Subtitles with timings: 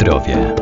[0.00, 0.54] zdrowie.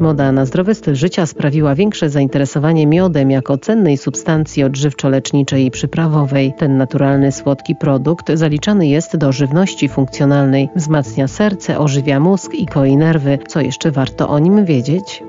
[0.00, 6.52] Moda na zdrowy styl życia sprawiła większe zainteresowanie miodem jako cennej substancji odżywczo-leczniczej i przyprawowej.
[6.58, 10.68] Ten naturalny, słodki produkt zaliczany jest do żywności funkcjonalnej.
[10.76, 13.38] Wzmacnia serce, ożywia mózg i koi nerwy.
[13.48, 15.22] Co jeszcze warto o nim wiedzieć?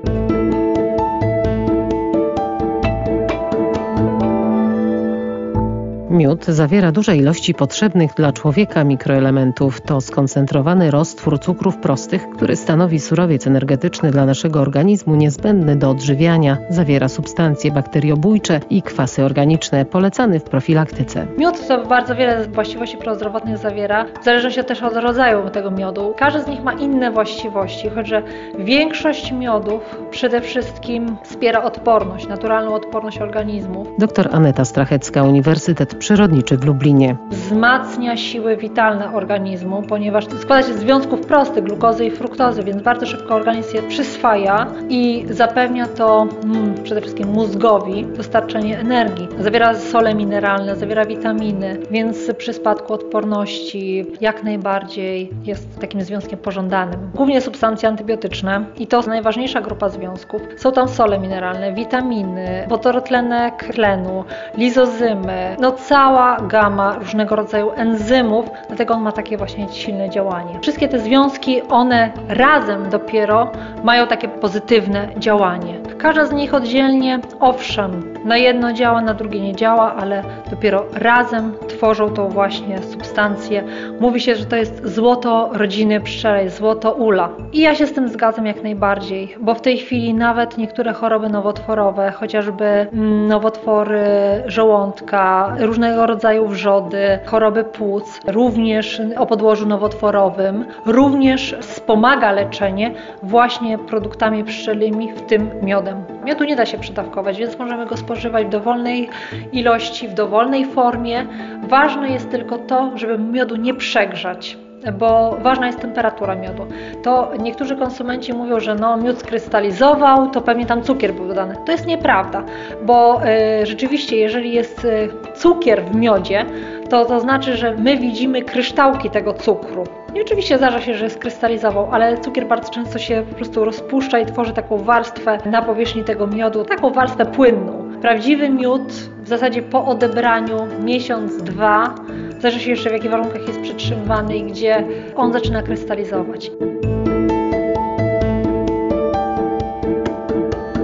[6.16, 9.80] Miód zawiera duże ilości potrzebnych dla człowieka mikroelementów.
[9.80, 16.56] To skoncentrowany roztwór cukrów prostych, który stanowi surowiec energetyczny dla naszego organizmu niezbędny do odżywiania.
[16.70, 21.26] Zawiera substancje bakteriobójcze i kwasy organiczne, polecany w profilaktyce.
[21.38, 26.14] Miód to bardzo wiele właściwości prozdrowotnych zawiera, w zależności też od rodzaju tego miodu.
[26.18, 28.22] Każdy z nich ma inne właściwości, choć że
[28.58, 33.86] większość miodów przede wszystkim wspiera odporność, naturalną odporność organizmu.
[33.98, 37.16] Dr Aneta Strachecka, Uniwersytet Przyrodniczy w Lublinie.
[37.30, 43.06] Wzmacnia siły witalne organizmu, ponieważ składa się z związków prostych, glukozy i fruktozy, więc bardzo
[43.06, 49.28] szybko organizm je przyswaja i zapewnia to mm, przede wszystkim mózgowi dostarczenie energii.
[49.38, 57.10] Zawiera sole mineralne, zawiera witaminy, więc przy spadku odporności jak najbardziej jest takim związkiem pożądanym.
[57.14, 60.42] Głównie substancje antybiotyczne i to najważniejsza grupa związków.
[60.56, 64.24] Są tam sole mineralne, witaminy, wodorotlenek tlenu,
[64.56, 70.60] lizozymy, no cała gama różnego rodzaju enzymów, dlatego on ma takie właśnie silne działanie.
[70.60, 73.50] Wszystkie te związki, one razem dopiero
[73.84, 75.74] mają takie pozytywne działanie.
[75.98, 81.52] Każda z nich oddzielnie, owszem, na jedno działa, na drugie nie działa, ale dopiero razem
[81.68, 83.64] tworzą tą właśnie substancję.
[84.00, 87.28] Mówi się, że to jest złoto rodziny pszczelej, złoto ula.
[87.52, 91.28] I ja się z tym zgadzam jak najbardziej, bo w tej chwili nawet niektóre choroby
[91.28, 94.06] nowotworowe, chociażby mm, nowotwory
[94.46, 104.44] żołądka, różnego rodzaju wrzody, choroby płuc, również o podłożu nowotworowym, również wspomaga leczenie właśnie produktami
[104.44, 105.85] pszczelimi, w tym miodem.
[106.24, 109.08] Miodu nie da się przydawkować, więc możemy go spożywać w dowolnej
[109.52, 111.26] ilości, w dowolnej formie.
[111.62, 114.56] Ważne jest tylko to, żeby miodu nie przegrzać
[114.98, 116.66] bo ważna jest temperatura miodu.
[117.02, 121.56] To niektórzy konsumenci mówią, że no, miód skrystalizował, to pewnie tam cukier był dodany.
[121.66, 122.44] To jest nieprawda,
[122.82, 123.20] bo
[123.62, 126.44] y, rzeczywiście, jeżeli jest y, cukier w miodzie,
[126.86, 129.84] to to znaczy, że my widzimy kryształki tego cukru.
[130.14, 134.26] I oczywiście zdarza się, że skrystalizował, ale cukier bardzo często się po prostu rozpuszcza i
[134.26, 137.90] tworzy taką warstwę na powierzchni tego miodu, taką warstwę płynną.
[138.00, 138.92] Prawdziwy miód
[139.22, 141.94] w zasadzie po odebraniu miesiąc, dwa,
[142.38, 144.84] zależy się jeszcze w jakich warunkach jest przetrzymywany i gdzie
[145.16, 146.50] on zaczyna krystalizować.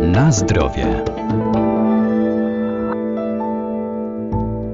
[0.00, 1.11] Na zdrowie.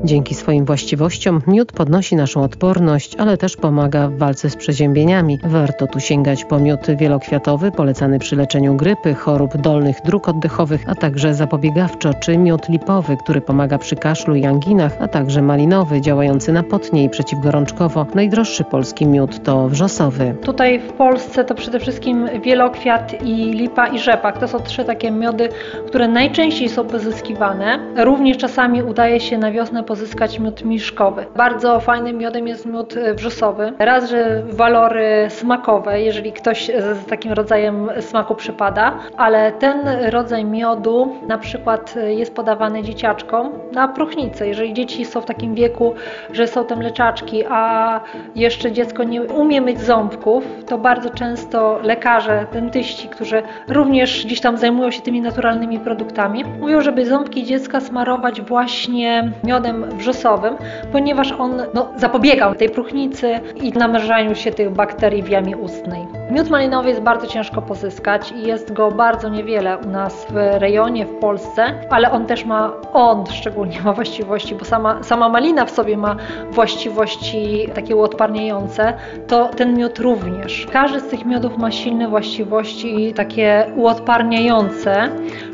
[0.05, 5.39] Dzięki swoim właściwościom miód podnosi naszą odporność, ale też pomaga w walce z przeziębieniami.
[5.45, 10.95] Warto tu sięgać po miód wielokwiatowy, polecany przy leczeniu grypy, chorób dolnych dróg oddechowych, a
[10.95, 16.53] także zapobiegawczo, czy miód lipowy, który pomaga przy kaszlu i anginach, a także malinowy, działający
[16.53, 18.07] na potnie i przeciwgorączkowo.
[18.15, 20.35] Najdroższy polski miód to wrzosowy.
[20.43, 24.39] Tutaj w Polsce to przede wszystkim wielokwiat i lipa i rzepak.
[24.39, 25.49] To są trzy takie miody,
[25.87, 27.79] które najczęściej są pozyskiwane.
[27.97, 29.98] Również czasami udaje się na wiosnę pozyskać
[30.41, 31.27] miód miszkowy.
[31.37, 33.73] Bardzo fajnym miodem jest miód e, wrzosowy.
[33.79, 41.17] Raz, że walory smakowe, jeżeli ktoś z takim rodzajem smaku przypada, ale ten rodzaj miodu
[41.27, 44.49] na przykład e, jest podawany dzieciaczkom na próchnicę.
[44.49, 45.95] Jeżeli dzieci są w takim wieku,
[46.33, 48.01] że są te mleczaczki, a
[48.35, 54.57] jeszcze dziecko nie umie myć ząbków, to bardzo często lekarze, dentyści, którzy również gdzieś tam
[54.57, 60.57] zajmują się tymi naturalnymi produktami, mówią, żeby ząbki dziecka smarować właśnie miodem wrzosowym,
[60.93, 66.18] ponieważ on no, zapobiegał tej próchnicy i namnażaniu się tych bakterii w jamie ustnej.
[66.31, 71.07] Miód malinowy jest bardzo ciężko pozyskać i jest go bardzo niewiele u nas w rejonie
[71.07, 75.71] w Polsce, ale on też ma, on szczególnie ma właściwości, bo sama, sama malina w
[75.71, 76.17] sobie ma
[76.51, 78.93] właściwości takie uodparniające,
[79.27, 80.67] to ten miód również.
[80.73, 85.09] Każdy z tych miodów ma silne właściwości takie uodparniające,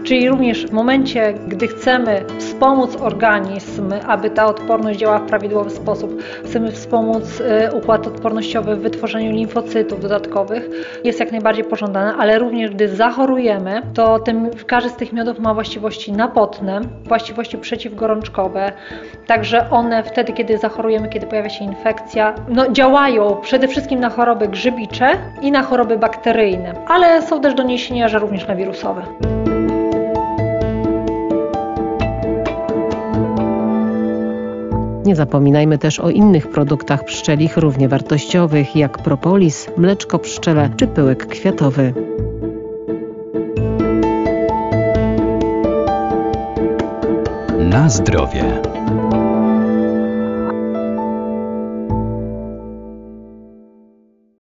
[0.05, 6.23] czyli również w momencie, gdy chcemy wspomóc organizm, aby ta odporność działała w prawidłowy sposób,
[6.45, 10.64] chcemy wspomóc y, układ odpornościowy w wytworzeniu limfocytów dodatkowych,
[11.05, 15.55] jest jak najbardziej pożądane, ale również gdy zachorujemy, to ten, każdy z tych miodów ma
[15.55, 18.73] właściwości napotne, właściwości przeciwgorączkowe,
[19.27, 24.49] także one wtedy, kiedy zachorujemy, kiedy pojawia się infekcja, no, działają przede wszystkim na choroby
[24.49, 25.11] grzybicze
[25.43, 29.03] i na choroby bakteryjne, ale są też doniesienia, że również na wirusowe.
[35.05, 41.27] Nie zapominajmy też o innych produktach pszczelich równie wartościowych, jak propolis, mleczko pszczele czy pyłek
[41.27, 41.95] kwiatowy.
[47.59, 48.74] Na zdrowie.